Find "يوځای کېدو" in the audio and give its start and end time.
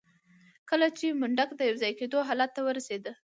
1.69-2.19